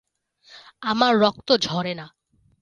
[0.81, 2.05] আমার রক্ত ঝরে না।